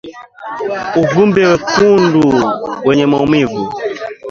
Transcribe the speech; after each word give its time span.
Uvimbe 1.01 1.43
mwekundu 1.47 2.23
wenye 2.87 3.05
maumivu 3.11 3.61